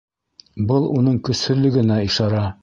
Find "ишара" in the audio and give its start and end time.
2.09-2.45